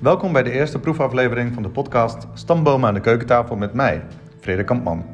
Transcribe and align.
Welkom 0.00 0.32
bij 0.32 0.42
de 0.42 0.50
eerste 0.50 0.78
proefaflevering 0.78 1.54
van 1.54 1.62
de 1.62 1.68
podcast 1.68 2.26
Stambomen 2.34 2.88
aan 2.88 2.94
de 2.94 3.00
keukentafel 3.00 3.56
met 3.56 3.74
mij, 3.74 4.02
Frederik 4.38 4.66
Kampman. 4.66 5.04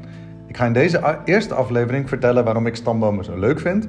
Ik 0.46 0.56
ga 0.56 0.66
in 0.66 0.72
deze 0.72 1.20
eerste 1.24 1.54
aflevering 1.54 2.08
vertellen 2.08 2.44
waarom 2.44 2.66
ik 2.66 2.76
stambomen 2.76 3.24
zo 3.24 3.38
leuk 3.38 3.60
vind 3.60 3.86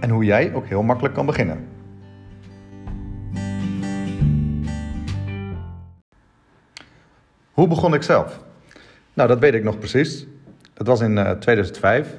en 0.00 0.10
hoe 0.10 0.24
jij 0.24 0.54
ook 0.54 0.66
heel 0.66 0.82
makkelijk 0.82 1.14
kan 1.14 1.26
beginnen. 1.26 1.66
Hoe 7.52 7.68
begon 7.68 7.94
ik 7.94 8.02
zelf? 8.02 8.40
Nou, 9.14 9.28
dat 9.28 9.38
weet 9.38 9.54
ik 9.54 9.64
nog 9.64 9.78
precies. 9.78 10.26
Dat 10.74 10.86
was 10.86 11.00
in 11.00 11.14
2005. 11.14 12.06
Eh, 12.06 12.18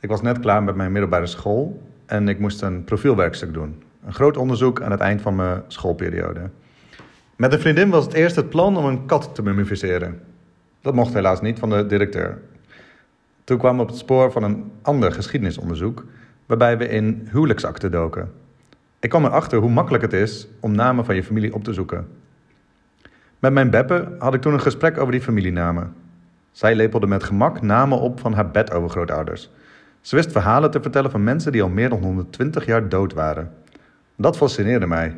ik 0.00 0.08
was 0.08 0.22
net 0.22 0.38
klaar 0.38 0.62
met 0.62 0.74
mijn 0.74 0.92
middelbare 0.92 1.26
school 1.26 1.82
en 2.06 2.28
ik 2.28 2.38
moest 2.38 2.62
een 2.62 2.84
profielwerkstuk 2.84 3.52
doen. 3.52 3.82
Een 4.06 4.14
groot 4.14 4.36
onderzoek 4.36 4.82
aan 4.82 4.90
het 4.90 5.00
eind 5.00 5.20
van 5.20 5.36
mijn 5.36 5.62
schoolperiode. 5.66 6.50
Met 7.38 7.52
een 7.52 7.60
vriendin 7.60 7.90
was 7.90 8.04
het 8.04 8.12
eerst 8.12 8.36
het 8.36 8.48
plan 8.48 8.76
om 8.76 8.84
een 8.84 9.06
kat 9.06 9.34
te 9.34 9.42
mummificeren. 9.42 10.20
Dat 10.80 10.94
mocht 10.94 11.14
helaas 11.14 11.40
niet 11.40 11.58
van 11.58 11.70
de 11.70 11.86
directeur. 11.86 12.38
Toen 13.44 13.58
kwamen 13.58 13.76
we 13.76 13.82
op 13.82 13.88
het 13.88 13.98
spoor 13.98 14.32
van 14.32 14.42
een 14.42 14.72
ander 14.82 15.12
geschiedenisonderzoek, 15.12 16.04
waarbij 16.46 16.78
we 16.78 16.88
in 16.88 17.28
huwelijksakten 17.30 17.90
doken. 17.90 18.32
Ik 19.00 19.08
kwam 19.08 19.24
erachter 19.24 19.58
hoe 19.58 19.70
makkelijk 19.70 20.02
het 20.02 20.12
is 20.12 20.48
om 20.60 20.74
namen 20.74 21.04
van 21.04 21.14
je 21.14 21.24
familie 21.24 21.54
op 21.54 21.64
te 21.64 21.72
zoeken. 21.72 22.08
Met 23.38 23.52
mijn 23.52 23.70
beppe 23.70 24.08
had 24.18 24.34
ik 24.34 24.40
toen 24.40 24.52
een 24.52 24.60
gesprek 24.60 24.98
over 24.98 25.12
die 25.12 25.22
familienamen. 25.22 25.94
Zij 26.50 26.74
lepelde 26.74 27.06
met 27.06 27.24
gemak 27.24 27.62
namen 27.62 28.00
op 28.00 28.20
van 28.20 28.32
haar 28.32 28.50
bedovergrootouders. 28.50 29.50
Ze 30.00 30.16
wist 30.16 30.32
verhalen 30.32 30.70
te 30.70 30.82
vertellen 30.82 31.10
van 31.10 31.24
mensen 31.24 31.52
die 31.52 31.62
al 31.62 31.68
meer 31.68 31.88
dan 31.88 32.02
120 32.02 32.66
jaar 32.66 32.88
dood 32.88 33.12
waren. 33.12 33.52
Dat 34.16 34.36
fascineerde 34.36 34.86
mij. 34.86 35.16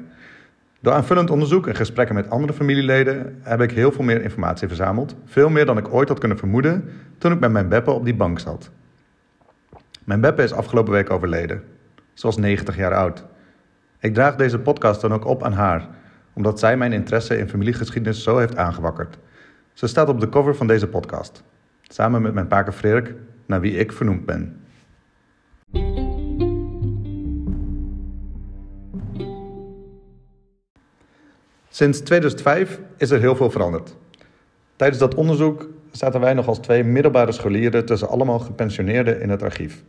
Door 0.82 0.92
aanvullend 0.92 1.30
onderzoek 1.30 1.66
en 1.66 1.74
gesprekken 1.74 2.14
met 2.14 2.30
andere 2.30 2.52
familieleden 2.52 3.38
heb 3.42 3.60
ik 3.60 3.70
heel 3.70 3.92
veel 3.92 4.04
meer 4.04 4.22
informatie 4.22 4.68
verzameld. 4.68 5.16
Veel 5.24 5.48
meer 5.48 5.66
dan 5.66 5.78
ik 5.78 5.92
ooit 5.92 6.08
had 6.08 6.18
kunnen 6.18 6.38
vermoeden 6.38 6.84
toen 7.18 7.32
ik 7.32 7.40
met 7.40 7.50
mijn 7.50 7.68
beppe 7.68 7.90
op 7.90 8.04
die 8.04 8.14
bank 8.14 8.38
zat. 8.38 8.70
Mijn 10.04 10.20
beppe 10.20 10.42
is 10.42 10.52
afgelopen 10.52 10.92
week 10.92 11.10
overleden. 11.10 11.62
Ze 12.12 12.26
was 12.26 12.36
90 12.36 12.76
jaar 12.76 12.94
oud. 12.94 13.24
Ik 13.98 14.14
draag 14.14 14.36
deze 14.36 14.58
podcast 14.58 15.00
dan 15.00 15.12
ook 15.12 15.24
op 15.24 15.42
aan 15.42 15.52
haar, 15.52 15.88
omdat 16.32 16.58
zij 16.58 16.76
mijn 16.76 16.92
interesse 16.92 17.38
in 17.38 17.48
familiegeschiedenis 17.48 18.22
zo 18.22 18.38
heeft 18.38 18.56
aangewakkerd. 18.56 19.18
Ze 19.72 19.86
staat 19.86 20.08
op 20.08 20.20
de 20.20 20.28
cover 20.28 20.56
van 20.56 20.66
deze 20.66 20.86
podcast, 20.86 21.42
samen 21.82 22.22
met 22.22 22.34
mijn 22.34 22.46
paker 22.46 22.72
Frederik, 22.72 23.14
naar 23.46 23.60
wie 23.60 23.76
ik 23.76 23.92
vernoemd 23.92 24.26
ben. 24.26 24.60
Sinds 31.80 32.00
2005 32.00 32.80
is 32.96 33.10
er 33.10 33.20
heel 33.20 33.36
veel 33.36 33.50
veranderd. 33.50 33.96
Tijdens 34.76 35.00
dat 35.00 35.14
onderzoek 35.14 35.68
zaten 35.90 36.20
wij 36.20 36.34
nog 36.34 36.46
als 36.46 36.58
twee 36.58 36.84
middelbare 36.84 37.32
scholieren 37.32 37.84
tussen 37.84 38.08
allemaal 38.08 38.38
gepensioneerden 38.38 39.20
in 39.20 39.30
het 39.30 39.42
archief. 39.42 39.82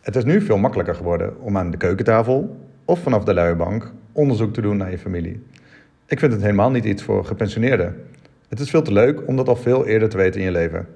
Het 0.00 0.16
is 0.16 0.24
nu 0.24 0.40
veel 0.40 0.56
makkelijker 0.56 0.94
geworden 0.94 1.40
om 1.40 1.56
aan 1.56 1.70
de 1.70 1.76
keukentafel 1.76 2.56
of 2.84 3.00
vanaf 3.00 3.24
de 3.24 3.34
luie 3.34 3.54
bank 3.54 3.92
onderzoek 4.12 4.54
te 4.54 4.60
doen 4.60 4.76
naar 4.76 4.90
je 4.90 4.98
familie. 4.98 5.42
Ik 6.06 6.18
vind 6.18 6.32
het 6.32 6.42
helemaal 6.42 6.70
niet 6.70 6.84
iets 6.84 7.02
voor 7.02 7.24
gepensioneerden. 7.24 7.96
Het 8.48 8.60
is 8.60 8.70
veel 8.70 8.82
te 8.82 8.92
leuk 8.92 9.26
om 9.26 9.36
dat 9.36 9.48
al 9.48 9.56
veel 9.56 9.86
eerder 9.86 10.08
te 10.08 10.16
weten 10.16 10.40
in 10.40 10.46
je 10.46 10.52
leven. 10.52 10.88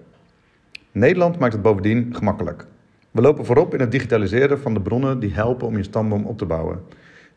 Nederland 0.92 1.38
maakt 1.38 1.52
het 1.52 1.62
bovendien 1.62 2.14
gemakkelijk. 2.16 2.66
We 3.10 3.20
lopen 3.20 3.44
voorop 3.44 3.74
in 3.74 3.80
het 3.80 3.92
digitaliseren 3.92 4.60
van 4.60 4.74
de 4.74 4.80
bronnen 4.80 5.20
die 5.20 5.34
helpen 5.34 5.66
om 5.66 5.76
je 5.76 5.82
stamboom 5.82 6.24
op 6.24 6.38
te 6.38 6.46
bouwen. 6.46 6.80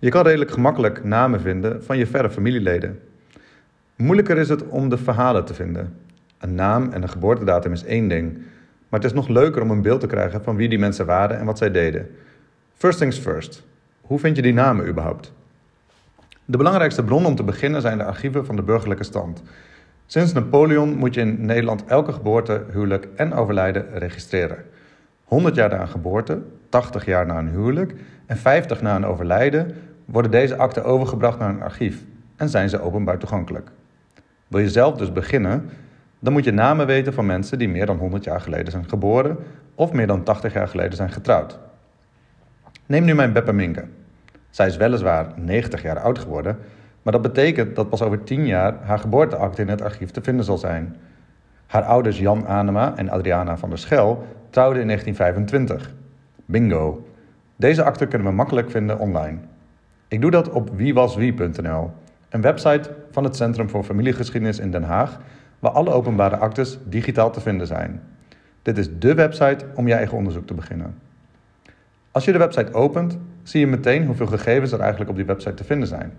Je 0.02 0.10
kan 0.10 0.24
redelijk 0.24 0.52
gemakkelijk 0.52 1.04
namen 1.04 1.42
vinden 1.42 1.84
van 1.84 1.98
je 1.98 2.08
verre 2.08 2.30
familieleden. 2.30 3.00
Moeilijker 3.96 4.38
is 4.38 4.50
het 4.50 4.68
om 4.68 4.90
de 4.90 4.98
verhalen 4.98 5.46
te 5.46 5.54
vinden. 5.54 5.98
Een 6.38 6.56
naam 6.56 6.92
en 6.92 7.02
een 7.02 7.10
geboortedatum 7.10 7.72
is 7.72 7.84
één 7.84 8.08
ding, 8.08 8.34
maar 8.90 9.00
het 9.00 9.04
is 9.04 9.14
nog 9.14 9.28
leuker 9.28 9.62
om 9.62 9.72
een 9.72 9.82
beeld 9.82 10.00
te 10.00 10.08
krijgen 10.08 10.44
van 10.44 10.56
wie 10.56 10.70
die 10.70 10.80
mensen 10.80 11.06
waren 11.06 11.40
en 11.40 11.46
wat 11.46 11.58
zij 11.58 11.72
deden. 11.72 12.10
First 12.74 12.98
things 12.98 13.18
first. 13.18 13.64
Hoe 14.02 14.20
vind 14.20 14.36
je 14.36 14.42
die 14.42 14.54
namen 14.54 14.88
überhaupt? 14.88 15.34
De 16.46 16.58
belangrijkste 16.58 17.04
bron 17.04 17.26
om 17.26 17.36
te 17.36 17.44
beginnen 17.44 17.82
zijn 17.82 17.98
de 17.98 18.04
archieven 18.04 18.46
van 18.46 18.56
de 18.56 18.64
burgerlijke 18.64 19.04
stand. 19.04 19.44
Sinds 20.06 20.34
Napoleon 20.34 20.96
moet 20.96 21.14
je 21.14 21.22
in 21.22 21.46
Nederland 21.46 21.86
elke 21.86 22.12
geboorte, 22.12 22.64
huwelijk 22.72 23.08
en 23.16 23.34
overlijden 23.34 23.86
registreren. 23.94 24.58
100 25.24 25.56
jaar 25.56 25.70
na 25.70 25.82
een 25.82 25.88
geboorte, 25.88 26.42
80 26.70 27.06
jaar 27.06 27.26
na 27.26 27.38
een 27.38 27.50
huwelijk 27.50 27.94
en 28.26 28.38
50 28.38 28.82
na 28.82 28.96
een 28.96 29.06
overlijden 29.06 29.76
worden 30.12 30.32
deze 30.32 30.58
akten 30.58 30.84
overgebracht 30.84 31.40
naar 31.40 31.50
een 31.50 31.62
archief 31.62 32.04
en 32.36 32.50
zijn 32.50 32.70
ze 32.70 32.82
openbaar 32.82 33.18
toegankelijk. 33.18 33.72
Wil 34.48 34.60
je 34.60 34.70
zelf 34.70 34.98
dus 34.98 35.12
beginnen, 35.12 35.70
dan 36.20 36.34
moet 36.34 36.44
je 36.44 36.52
namen 36.52 36.86
weten 36.86 37.14
van 37.14 37.26
mensen 37.26 37.58
die 37.58 37.70
meer 37.70 37.86
dan 37.86 37.98
100 37.98 38.24
jaar 38.24 38.42
geleden 38.42 38.72
zijn 38.72 38.90
geboren 38.90 39.38
of 39.76 39.94
meer 39.94 40.08
dan 40.08 40.24
80 40.24 40.54
jaar 40.54 40.68
geleden 40.68 40.96
zijn 40.96 41.12
getrouwd. 41.12 41.60
Neem 42.86 43.04
nu 43.04 43.14
mijn 43.14 43.34
Beppe 43.34 43.54
Minke. 43.54 43.84
Zij 44.50 44.68
is 44.68 44.78
weliswaar 44.78 45.28
90 45.36 45.82
jaar 45.82 46.00
oud 46.00 46.20
geworden, 46.20 46.58
maar 47.02 47.14
dat 47.14 47.22
betekent 47.22 47.76
dat 47.76 47.90
pas 47.90 48.02
over 48.02 48.24
10 48.24 48.46
jaar 48.46 48.76
haar 48.82 49.00
geboorteakte 49.00 49.62
in 49.62 49.68
het 49.68 49.82
archief 49.82 50.12
te 50.12 50.22
vinden 50.22 50.46
zal 50.46 50.58
zijn. 50.58 50.96
Haar 51.66 51.84
ouders 51.84 52.20
Jan 52.20 52.48
Anema 52.48 52.94
en 52.96 53.10
Adriana 53.10 53.58
van 53.58 53.70
der 53.70 53.78
Schel 53.78 54.26
trouwden 54.50 54.82
in 54.82 54.88
1925. 54.88 55.94
Bingo. 56.46 57.08
Deze 57.56 57.84
akte 57.84 58.06
kunnen 58.06 58.28
we 58.28 58.34
makkelijk 58.34 58.72
vinden 58.72 59.00
online. 59.00 59.38
Ik 60.12 60.22
doe 60.22 60.32
dat 60.32 60.50
op 60.50 60.70
wiewaswie.nl, 60.76 61.92
een 62.30 62.42
website 62.42 62.96
van 63.12 63.24
het 63.24 63.36
Centrum 63.36 63.70
voor 63.70 63.84
Familiegeschiedenis 63.84 64.60
in 64.60 64.72
Den 64.72 64.84
Haag, 64.84 65.20
waar 65.60 65.72
alle 65.72 65.92
openbare 65.92 66.38
actes 66.38 66.78
digitaal 66.86 67.32
te 67.32 67.42
vinden 67.42 67.68
zijn. 67.68 68.02
Dit 68.62 68.78
is 68.78 68.98
dé 69.00 69.14
website 69.14 69.66
om 69.76 69.88
je 69.88 69.94
eigen 69.94 70.18
onderzoek 70.18 70.48
te 70.48 70.54
beginnen. 70.54 70.96
Als 72.12 72.26
je 72.26 72.32
de 72.32 72.38
website 72.38 72.74
opent, 72.74 73.18
zie 73.44 73.60
je 73.60 73.68
meteen 73.68 74.06
hoeveel 74.06 74.28
gegevens 74.28 74.72
er 74.72 74.80
eigenlijk 74.80 75.10
op 75.10 75.16
die 75.16 75.26
website 75.26 75.54
te 75.54 75.64
vinden 75.64 75.88
zijn. 75.88 76.14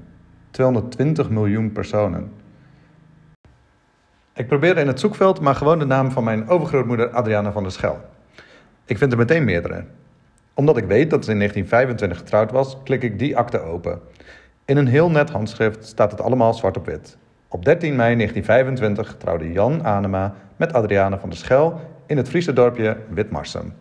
220 0.51 1.31
miljoen 1.31 1.73
personen. 1.73 2.33
Ik 4.35 4.47
probeerde 4.47 4.81
in 4.81 4.87
het 4.87 5.01
zoekveld 5.01 5.41
maar 5.41 5.55
gewoon 5.55 5.79
de 5.79 5.85
naam 5.85 6.11
van 6.11 6.25
mijn 6.25 6.49
overgrootmoeder 6.49 7.11
Adriana 7.11 7.53
van 7.53 7.63
der 7.63 7.73
Schel. 7.73 8.01
Ik 8.85 8.99
vind 8.99 9.13
er 9.13 9.19
meteen 9.19 9.45
meerdere. 9.45 9.85
Omdat 10.55 10.77
ik 10.77 10.85
weet 10.85 11.11
dat 11.11 11.25
ze 11.25 11.31
in 11.31 11.39
1925 11.39 12.19
getrouwd 12.19 12.51
was, 12.51 12.77
klik 12.85 13.03
ik 13.03 13.19
die 13.19 13.37
akte 13.37 13.61
open. 13.61 14.01
In 14.65 14.77
een 14.77 14.87
heel 14.87 15.11
net 15.11 15.31
handschrift 15.31 15.85
staat 15.85 16.11
het 16.11 16.21
allemaal 16.21 16.55
zwart 16.55 16.77
op 16.77 16.87
wit. 16.87 17.17
Op 17.49 17.65
13 17.65 17.97
mei 17.97 18.17
1925 18.17 19.17
trouwde 19.19 19.53
Jan 19.53 19.85
Anema 19.85 20.35
met 20.57 20.73
Adriana 20.73 21.19
van 21.19 21.29
der 21.29 21.39
Schel 21.39 21.81
in 22.07 22.17
het 22.17 22.29
Friese 22.29 22.53
dorpje 22.53 22.97
Witmarsum. 23.09 23.73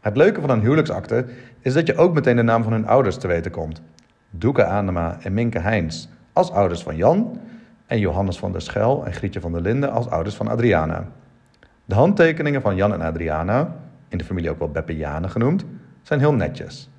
Het 0.00 0.16
leuke 0.16 0.40
van 0.40 0.50
een 0.50 0.60
huwelijksakte 0.60 1.24
is 1.60 1.72
dat 1.72 1.86
je 1.86 1.96
ook 1.96 2.14
meteen 2.14 2.36
de 2.36 2.42
naam 2.42 2.62
van 2.62 2.72
hun 2.72 2.86
ouders 2.86 3.16
te 3.16 3.26
weten 3.26 3.50
komt. 3.50 3.82
Doeke 4.30 4.64
Anema 4.64 5.18
en 5.22 5.34
Minke 5.34 5.58
Heins 5.58 6.08
als 6.32 6.50
ouders 6.50 6.82
van 6.82 6.96
Jan 6.96 7.40
en 7.86 7.98
Johannes 7.98 8.38
van 8.38 8.52
der 8.52 8.60
Schel 8.60 9.04
en 9.04 9.12
Grietje 9.12 9.40
van 9.40 9.52
der 9.52 9.60
Linden 9.60 9.90
als 9.90 10.08
ouders 10.08 10.34
van 10.34 10.48
Adriana. 10.48 11.06
De 11.84 11.94
handtekeningen 11.94 12.62
van 12.62 12.76
Jan 12.76 12.92
en 12.92 13.00
Adriana, 13.00 13.76
in 14.08 14.18
de 14.18 14.24
familie 14.24 14.50
ook 14.50 14.58
wel 14.58 14.70
Beppiane 14.70 15.28
genoemd, 15.28 15.64
zijn 16.02 16.20
heel 16.20 16.34
netjes. 16.34 16.90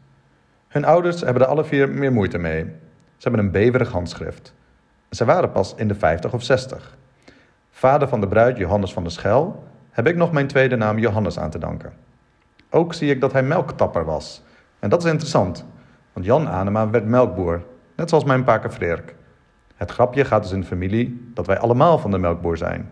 Hun 0.67 0.85
ouders 0.85 1.21
hebben 1.21 1.41
er 1.41 1.47
alle 1.47 1.65
vier 1.65 1.89
meer 1.89 2.13
moeite 2.13 2.37
mee. 2.37 2.63
Ze 3.17 3.29
hebben 3.29 3.45
een 3.45 3.51
beverig 3.51 3.91
handschrift. 3.91 4.53
Ze 5.09 5.25
waren 5.25 5.51
pas 5.51 5.73
in 5.75 5.87
de 5.87 5.95
50 5.95 6.33
of 6.33 6.43
60. 6.43 6.97
Vader 7.71 8.07
van 8.07 8.21
de 8.21 8.27
bruid 8.27 8.57
Johannes 8.57 8.93
van 8.93 9.03
der 9.03 9.11
Schel 9.11 9.63
heb 9.89 10.07
ik 10.07 10.15
nog 10.15 10.31
mijn 10.31 10.47
tweede 10.47 10.75
naam 10.75 10.99
Johannes 10.99 11.39
aan 11.39 11.49
te 11.49 11.59
danken. 11.59 11.93
Ook 12.69 12.93
zie 12.93 13.09
ik 13.09 13.21
dat 13.21 13.31
hij 13.31 13.43
melktapper 13.43 14.05
was. 14.05 14.43
En 14.79 14.89
dat 14.89 15.03
is 15.03 15.11
interessant, 15.11 15.65
want 16.13 16.25
Jan 16.25 16.47
Anema 16.47 16.89
werd 16.89 17.05
melkboer, 17.05 17.63
net 17.95 18.09
zoals 18.09 18.23
mijn 18.23 18.43
paker 18.43 18.71
Freerk. 18.71 19.15
Het 19.75 19.91
grapje 19.91 20.25
gaat 20.25 20.43
dus 20.43 20.51
in 20.51 20.59
de 20.59 20.65
familie 20.65 21.31
dat 21.33 21.47
wij 21.47 21.57
allemaal 21.57 21.97
van 21.97 22.11
de 22.11 22.17
melkboer 22.17 22.57
zijn. 22.57 22.89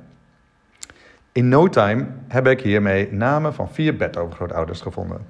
In 1.32 1.50
no 1.50 1.70
time 1.70 2.08
heb 2.28 2.48
ik 2.48 2.62
hiermee 2.62 3.14
namen 3.14 3.54
van 3.54 3.70
vier 3.70 3.96
bedovergrootouders 3.98 4.82
gevonden. 4.82 5.28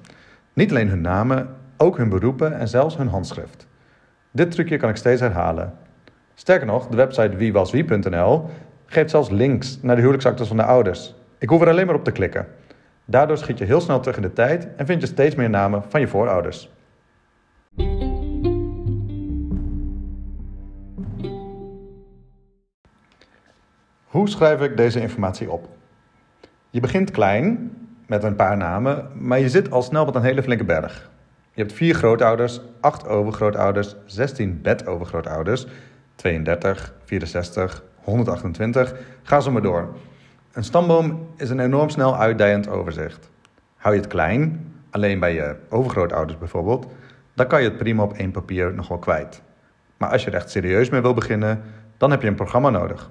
Niet 0.52 0.70
alleen 0.70 0.88
hun 0.88 1.00
namen, 1.00 1.56
ook 1.76 1.96
hun 1.96 2.08
beroepen 2.08 2.58
en 2.58 2.68
zelfs 2.68 2.96
hun 2.96 3.08
handschrift. 3.08 3.66
Dit 4.30 4.50
trucje 4.50 4.76
kan 4.76 4.88
ik 4.88 4.96
steeds 4.96 5.20
herhalen. 5.20 5.74
Sterker 6.34 6.66
nog, 6.66 6.86
de 6.86 6.96
website 6.96 7.36
wiewaswie.nl 7.36 8.50
geeft 8.86 9.10
zelfs 9.10 9.30
links 9.30 9.78
naar 9.82 9.94
de 9.94 10.00
huwelijksactes 10.00 10.48
van 10.48 10.56
de 10.56 10.64
ouders. 10.64 11.14
Ik 11.38 11.48
hoef 11.48 11.60
er 11.60 11.68
alleen 11.68 11.86
maar 11.86 11.94
op 11.94 12.04
te 12.04 12.12
klikken. 12.12 12.46
Daardoor 13.04 13.38
schiet 13.38 13.58
je 13.58 13.64
heel 13.64 13.80
snel 13.80 14.00
terug 14.00 14.16
in 14.16 14.22
de 14.22 14.32
tijd 14.32 14.68
en 14.76 14.86
vind 14.86 15.00
je 15.00 15.06
steeds 15.06 15.34
meer 15.34 15.50
namen 15.50 15.82
van 15.88 16.00
je 16.00 16.08
voorouders. 16.08 16.70
Hoe 24.04 24.28
schrijf 24.28 24.60
ik 24.60 24.76
deze 24.76 25.00
informatie 25.00 25.50
op? 25.50 25.68
Je 26.70 26.80
begint 26.80 27.10
klein, 27.10 27.76
met 28.12 28.22
een 28.22 28.36
paar 28.36 28.56
namen, 28.56 29.08
maar 29.14 29.38
je 29.38 29.48
zit 29.48 29.70
al 29.70 29.82
snel 29.82 30.04
met 30.04 30.14
een 30.14 30.22
hele 30.22 30.42
flinke 30.42 30.64
berg. 30.64 31.10
Je 31.52 31.60
hebt 31.62 31.72
vier 31.74 31.94
grootouders, 31.94 32.60
acht 32.80 33.06
overgrootouders, 33.08 33.96
16 34.04 34.60
bedovergrootouders, 34.62 35.66
32, 36.14 36.94
64, 37.04 37.82
128, 37.94 38.94
ga 39.22 39.40
zo 39.40 39.50
maar 39.50 39.62
door. 39.62 39.96
Een 40.52 40.64
stamboom 40.64 41.28
is 41.36 41.50
een 41.50 41.60
enorm 41.60 41.88
snel 41.88 42.16
uitdijend 42.16 42.68
overzicht. 42.68 43.30
Hou 43.76 43.94
je 43.94 44.00
het 44.00 44.10
klein, 44.10 44.72
alleen 44.90 45.20
bij 45.20 45.34
je 45.34 45.56
overgrootouders 45.68 46.38
bijvoorbeeld, 46.38 46.86
dan 47.34 47.46
kan 47.46 47.62
je 47.62 47.68
het 47.68 47.78
prima 47.78 48.02
op 48.02 48.12
één 48.12 48.30
papier 48.30 48.74
nog 48.74 48.88
wel 48.88 48.98
kwijt. 48.98 49.42
Maar 49.96 50.10
als 50.10 50.24
je 50.24 50.30
er 50.30 50.36
echt 50.36 50.50
serieus 50.50 50.90
mee 50.90 51.00
wil 51.00 51.14
beginnen, 51.14 51.62
dan 51.96 52.10
heb 52.10 52.22
je 52.22 52.28
een 52.28 52.34
programma 52.34 52.70
nodig. 52.70 53.10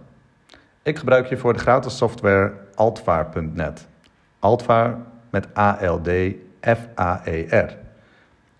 Ik 0.83 0.97
gebruik 0.97 1.25
je 1.25 1.37
voor 1.37 1.53
de 1.53 1.59
gratis 1.59 1.97
software 1.97 2.53
altvaar.net. 2.75 3.89
Altvaar 4.41 4.97
met 5.29 5.47
A-L-D-F-A-E-R. 5.57 6.17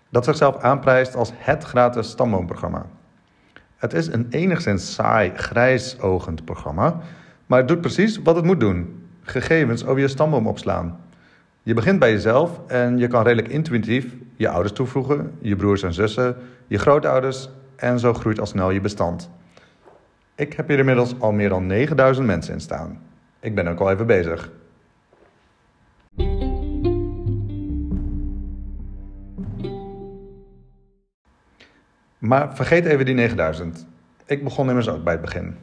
Dat 0.08 0.24
zichzelf 0.24 0.56
aanprijst 0.56 1.14
als 1.14 1.32
het 1.36 1.64
gratis 1.64 2.10
stamboomprogramma. 2.10 2.86
Het 3.76 3.92
is 3.92 4.06
een 4.06 4.26
enigszins 4.30 4.94
saai, 4.94 5.32
grijsogend 5.34 6.44
programma, 6.44 7.00
maar 7.46 7.58
het 7.58 7.68
doet 7.68 7.80
precies 7.80 8.22
wat 8.22 8.36
het 8.36 8.44
moet 8.44 8.60
doen: 8.60 9.06
gegevens 9.22 9.84
over 9.84 10.00
je 10.00 10.08
stamboom 10.08 10.46
opslaan. 10.46 11.00
Je 11.62 11.74
begint 11.74 11.98
bij 11.98 12.10
jezelf 12.10 12.60
en 12.66 12.98
je 12.98 13.06
kan 13.06 13.22
redelijk 13.22 13.48
intuïtief 13.48 14.14
je 14.36 14.48
ouders 14.48 14.72
toevoegen, 14.72 15.32
je 15.40 15.56
broers 15.56 15.82
en 15.82 15.94
zussen, 15.94 16.36
je 16.66 16.78
grootouders 16.78 17.48
en 17.76 17.98
zo 17.98 18.14
groeit 18.14 18.40
al 18.40 18.46
snel 18.46 18.70
je 18.70 18.80
bestand. 18.80 19.30
Ik 20.34 20.52
heb 20.52 20.68
hier 20.68 20.78
inmiddels 20.78 21.14
al 21.18 21.32
meer 21.32 21.48
dan 21.48 21.66
9000 21.66 22.26
mensen 22.26 22.54
in 22.54 22.60
staan. 22.60 23.00
Ik 23.40 23.54
ben 23.54 23.68
ook 23.68 23.80
al 23.80 23.90
even 23.90 24.06
bezig. 24.06 24.50
Maar 32.22 32.54
vergeet 32.54 32.84
even 32.84 33.04
die 33.04 33.14
9000. 33.14 33.86
Ik 34.26 34.44
begon 34.44 34.68
immers 34.68 34.88
ook 34.88 35.04
bij 35.04 35.12
het 35.12 35.22
begin. 35.22 35.56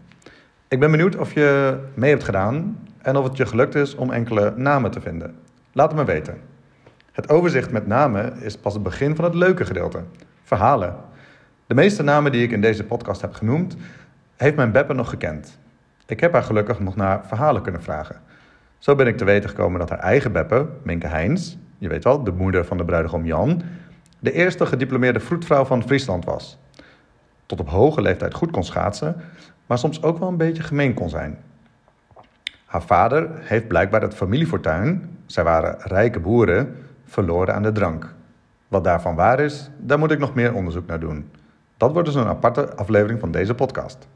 Ik 0.67 0.79
ben 0.79 0.91
benieuwd 0.91 1.15
of 1.15 1.33
je 1.33 1.77
mee 1.93 2.09
hebt 2.09 2.23
gedaan 2.23 2.79
en 3.01 3.15
of 3.15 3.23
het 3.23 3.37
je 3.37 3.45
gelukt 3.45 3.75
is 3.75 3.95
om 3.95 4.11
enkele 4.11 4.53
namen 4.55 4.91
te 4.91 5.01
vinden. 5.01 5.35
Laat 5.71 5.91
het 5.91 5.99
me 5.99 6.05
weten. 6.05 6.37
Het 7.11 7.29
overzicht 7.29 7.71
met 7.71 7.87
namen 7.87 8.41
is 8.41 8.57
pas 8.57 8.73
het 8.73 8.83
begin 8.83 9.15
van 9.15 9.25
het 9.25 9.33
leuke 9.33 9.65
gedeelte. 9.65 10.03
Verhalen. 10.43 10.95
De 11.67 11.73
meeste 11.73 12.03
namen 12.03 12.31
die 12.31 12.43
ik 12.43 12.51
in 12.51 12.61
deze 12.61 12.83
podcast 12.83 13.21
heb 13.21 13.33
genoemd, 13.33 13.77
heeft 14.35 14.55
mijn 14.55 14.71
Beppe 14.71 14.93
nog 14.93 15.09
gekend. 15.09 15.59
Ik 16.05 16.19
heb 16.19 16.33
haar 16.33 16.43
gelukkig 16.43 16.79
nog 16.79 16.95
naar 16.95 17.27
verhalen 17.27 17.61
kunnen 17.61 17.83
vragen. 17.83 18.21
Zo 18.77 18.95
ben 18.95 19.07
ik 19.07 19.17
te 19.17 19.25
weten 19.25 19.49
gekomen 19.49 19.79
dat 19.79 19.89
haar 19.89 19.99
eigen 19.99 20.31
Beppe, 20.31 20.67
Minke 20.83 21.07
Heins, 21.07 21.57
je 21.77 21.87
weet 21.87 22.03
wel, 22.03 22.23
de 22.23 22.31
moeder 22.31 22.65
van 22.65 22.77
de 22.77 22.85
bruidegom 22.85 23.25
Jan, 23.25 23.61
de 24.19 24.31
eerste 24.31 24.65
gediplomeerde 24.65 25.19
vroedvrouw 25.19 25.65
van 25.65 25.83
Friesland 25.83 26.25
was. 26.25 26.57
Tot 27.45 27.59
op 27.59 27.69
hoge 27.69 28.01
leeftijd 28.01 28.33
goed 28.33 28.51
kon 28.51 28.63
schaatsen, 28.63 29.15
maar 29.65 29.77
soms 29.77 30.03
ook 30.03 30.19
wel 30.19 30.27
een 30.27 30.37
beetje 30.37 30.63
gemeen 30.63 30.93
kon 30.93 31.09
zijn. 31.09 31.37
Haar 32.65 32.83
vader 32.83 33.29
heeft 33.33 33.67
blijkbaar 33.67 34.01
het 34.01 34.15
familiefortuin, 34.15 35.17
zij 35.25 35.43
waren 35.43 35.75
rijke 35.79 36.19
boeren, 36.19 36.75
verloren 37.05 37.55
aan 37.55 37.63
de 37.63 37.71
drank. 37.71 38.13
Wat 38.67 38.83
daarvan 38.83 39.15
waar 39.15 39.39
is, 39.39 39.69
daar 39.77 39.99
moet 39.99 40.11
ik 40.11 40.19
nog 40.19 40.33
meer 40.33 40.53
onderzoek 40.53 40.87
naar 40.87 40.99
doen. 40.99 41.31
Dat 41.77 41.91
wordt 41.91 42.07
dus 42.07 42.17
een 42.17 42.27
aparte 42.27 42.75
aflevering 42.75 43.19
van 43.19 43.31
deze 43.31 43.55
podcast. 43.55 44.07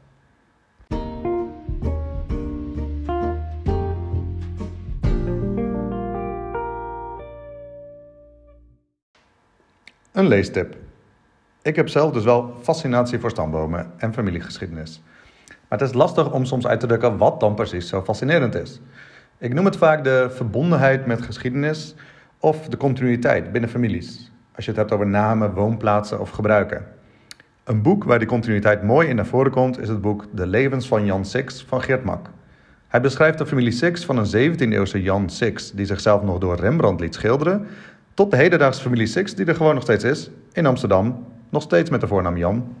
Een 10.14 10.28
leestip. 10.28 10.76
Ik 11.62 11.76
heb 11.76 11.88
zelf 11.88 12.12
dus 12.12 12.24
wel 12.24 12.54
fascinatie 12.62 13.18
voor 13.18 13.30
stambomen 13.30 13.90
en 13.96 14.14
familiegeschiedenis. 14.14 15.02
Maar 15.46 15.78
het 15.78 15.88
is 15.88 15.94
lastig 15.94 16.32
om 16.32 16.44
soms 16.44 16.66
uit 16.66 16.80
te 16.80 16.86
drukken 16.86 17.16
wat 17.16 17.40
dan 17.40 17.54
precies 17.54 17.88
zo 17.88 18.02
fascinerend 18.02 18.54
is. 18.54 18.80
Ik 19.38 19.54
noem 19.54 19.64
het 19.64 19.76
vaak 19.76 20.04
de 20.04 20.30
verbondenheid 20.30 21.06
met 21.06 21.22
geschiedenis 21.22 21.94
of 22.38 22.68
de 22.68 22.76
continuïteit 22.76 23.52
binnen 23.52 23.70
families. 23.70 24.32
Als 24.54 24.64
je 24.64 24.70
het 24.70 24.80
hebt 24.80 24.92
over 24.92 25.06
namen, 25.06 25.54
woonplaatsen 25.54 26.20
of 26.20 26.30
gebruiken. 26.30 26.86
Een 27.64 27.82
boek 27.82 28.04
waar 28.04 28.18
die 28.18 28.28
continuïteit 28.28 28.82
mooi 28.82 29.08
in 29.08 29.16
naar 29.16 29.26
voren 29.26 29.52
komt 29.52 29.80
is 29.80 29.88
het 29.88 30.00
boek 30.00 30.26
De 30.32 30.46
levens 30.46 30.88
van 30.88 31.04
Jan 31.04 31.24
Six 31.24 31.64
van 31.68 31.82
Geert 31.82 32.04
Mak. 32.04 32.30
Hij 32.88 33.00
beschrijft 33.00 33.38
de 33.38 33.46
familie 33.46 33.72
Six 33.72 34.04
van 34.04 34.16
een 34.16 34.54
17e-eeuwse 34.54 35.02
Jan 35.02 35.30
Six 35.30 35.72
die 35.72 35.86
zichzelf 35.86 36.22
nog 36.22 36.38
door 36.38 36.56
Rembrandt 36.56 37.00
liet 37.00 37.14
schilderen, 37.14 37.66
tot 38.14 38.30
de 38.30 38.36
hedendaagse 38.36 38.82
familie 38.82 39.06
Six 39.06 39.34
die 39.34 39.46
er 39.46 39.54
gewoon 39.54 39.74
nog 39.74 39.82
steeds 39.82 40.04
is, 40.04 40.30
in 40.52 40.66
Amsterdam, 40.66 41.26
nog 41.48 41.62
steeds 41.62 41.90
met 41.90 42.00
de 42.00 42.06
voornaam 42.06 42.36
Jan. 42.36 42.74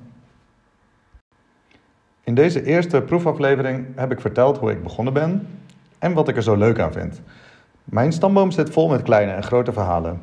In 2.24 2.34
deze 2.34 2.64
eerste 2.64 3.02
proefaflevering 3.02 3.86
heb 3.96 4.12
ik 4.12 4.20
verteld 4.20 4.58
hoe 4.58 4.70
ik 4.70 4.82
begonnen 4.82 5.12
ben 5.12 5.46
en 5.98 6.12
wat 6.12 6.28
ik 6.28 6.36
er 6.36 6.42
zo 6.42 6.56
leuk 6.56 6.78
aan 6.78 6.92
vind. 6.92 7.20
Mijn 7.84 8.12
stamboom 8.12 8.50
zit 8.50 8.70
vol 8.70 8.88
met 8.88 9.02
kleine 9.02 9.32
en 9.32 9.42
grote 9.42 9.72
verhalen. 9.72 10.20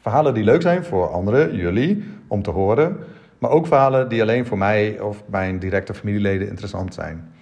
Verhalen 0.00 0.34
die 0.34 0.44
leuk 0.44 0.62
zijn 0.62 0.84
voor 0.84 1.08
anderen, 1.08 1.54
jullie, 1.54 2.04
om 2.26 2.42
te 2.42 2.50
horen, 2.50 2.96
maar 3.38 3.50
ook 3.50 3.66
verhalen 3.66 4.08
die 4.08 4.22
alleen 4.22 4.46
voor 4.46 4.58
mij 4.58 5.00
of 5.00 5.22
mijn 5.26 5.58
directe 5.58 5.94
familieleden 5.94 6.48
interessant 6.48 6.94
zijn. 6.94 7.32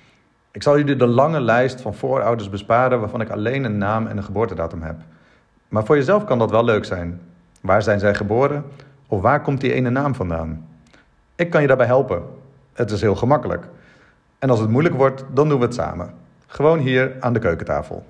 Ik 0.53 0.63
zal 0.63 0.79
jullie 0.79 0.97
de 0.97 1.07
lange 1.07 1.41
lijst 1.41 1.81
van 1.81 1.95
voorouders 1.95 2.51
besparen 2.51 3.01
waarvan 3.01 3.21
ik 3.21 3.31
alleen 3.31 3.65
een 3.65 3.79
naam 3.79 4.07
en 4.07 4.17
een 4.17 4.25
geboortedatum 4.25 4.83
heb. 4.83 4.97
Maar 5.75 5.85
voor 5.85 5.97
jezelf 5.97 6.25
kan 6.25 6.39
dat 6.39 6.51
wel 6.51 6.65
leuk 6.65 6.85
zijn. 6.85 7.21
Waar 7.61 7.83
zijn 7.83 7.99
zij 7.99 8.15
geboren? 8.15 8.65
Of 9.07 9.21
waar 9.21 9.43
komt 9.43 9.61
die 9.61 9.73
ene 9.73 9.91
naam 9.91 10.15
vandaan? 10.15 10.67
Ik 11.35 11.51
kan 11.51 11.61
je 11.61 11.67
daarbij 11.67 11.87
helpen. 11.87 12.23
Het 12.73 12.91
is 12.91 13.01
heel 13.01 13.15
gemakkelijk. 13.15 13.69
En 14.39 14.51
als 14.51 14.61
het 14.61 14.69
moeilijk 14.69 14.95
wordt, 14.95 15.25
dan 15.33 15.49
doen 15.49 15.59
we 15.59 15.65
het 15.65 15.75
samen. 15.75 16.15
Gewoon 16.47 16.79
hier 16.79 17.17
aan 17.21 17.33
de 17.33 17.39
keukentafel. 17.39 18.05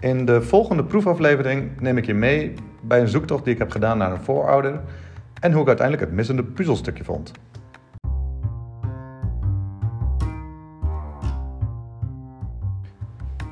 In 0.00 0.24
de 0.24 0.42
volgende 0.42 0.84
proefaflevering 0.84 1.80
neem 1.80 1.98
ik 1.98 2.06
je 2.06 2.14
mee 2.14 2.54
bij 2.80 3.00
een 3.00 3.08
zoektocht 3.08 3.44
die 3.44 3.52
ik 3.52 3.58
heb 3.58 3.70
gedaan 3.70 3.98
naar 3.98 4.12
een 4.12 4.22
voorouder 4.22 4.80
en 5.40 5.52
hoe 5.52 5.60
ik 5.60 5.68
uiteindelijk 5.68 6.06
het 6.06 6.16
missende 6.16 6.44
puzzelstukje 6.44 7.04
vond. 7.04 7.32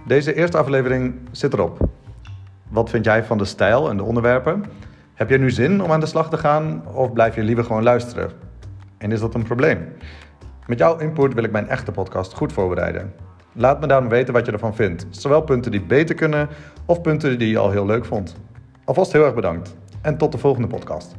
Deze 0.06 0.34
eerste 0.34 0.58
aflevering 0.58 1.14
zit 1.30 1.52
erop. 1.52 1.88
Wat 2.68 2.90
vind 2.90 3.04
jij 3.04 3.24
van 3.24 3.38
de 3.38 3.44
stijl 3.44 3.90
en 3.90 3.96
de 3.96 4.02
onderwerpen? 4.02 4.64
Heb 5.14 5.28
jij 5.28 5.38
nu 5.38 5.50
zin 5.50 5.82
om 5.82 5.92
aan 5.92 6.00
de 6.00 6.06
slag 6.06 6.30
te 6.30 6.36
gaan 6.36 6.82
of 6.94 7.12
blijf 7.12 7.34
je 7.34 7.42
liever 7.42 7.64
gewoon 7.64 7.82
luisteren? 7.82 8.30
En 8.98 9.12
is 9.12 9.20
dat 9.20 9.34
een 9.34 9.42
probleem? 9.42 9.88
Met 10.66 10.78
jouw 10.78 10.98
input 10.98 11.34
wil 11.34 11.44
ik 11.44 11.50
mijn 11.50 11.68
echte 11.68 11.92
podcast 11.92 12.34
goed 12.34 12.52
voorbereiden. 12.52 13.12
Laat 13.52 13.80
me 13.80 13.86
daarom 13.86 14.08
weten 14.08 14.34
wat 14.34 14.46
je 14.46 14.52
ervan 14.52 14.74
vindt. 14.74 15.06
Zowel 15.10 15.42
punten 15.42 15.70
die 15.70 15.82
beter 15.82 16.14
kunnen 16.14 16.48
of 16.84 17.00
punten 17.00 17.38
die 17.38 17.48
je 17.48 17.58
al 17.58 17.70
heel 17.70 17.86
leuk 17.86 18.04
vond. 18.04 18.36
Alvast 18.84 19.12
heel 19.12 19.24
erg 19.24 19.34
bedankt 19.34 19.76
en 20.02 20.16
tot 20.16 20.32
de 20.32 20.38
volgende 20.38 20.68
podcast. 20.68 21.16